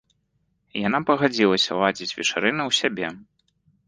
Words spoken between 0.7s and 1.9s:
І яна пагадзілася